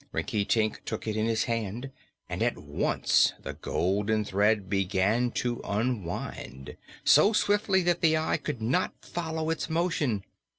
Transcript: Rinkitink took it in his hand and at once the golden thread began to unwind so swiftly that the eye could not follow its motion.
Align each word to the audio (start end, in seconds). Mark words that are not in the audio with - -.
Rinkitink 0.11 0.81
took 0.83 1.07
it 1.07 1.15
in 1.15 1.27
his 1.27 1.43
hand 1.43 1.91
and 2.27 2.41
at 2.41 2.57
once 2.57 3.33
the 3.39 3.53
golden 3.53 4.25
thread 4.25 4.67
began 4.67 5.29
to 5.33 5.61
unwind 5.63 6.75
so 7.03 7.33
swiftly 7.33 7.83
that 7.83 8.01
the 8.01 8.17
eye 8.17 8.37
could 8.37 8.63
not 8.63 8.93
follow 9.05 9.51
its 9.51 9.69
motion. 9.69 10.23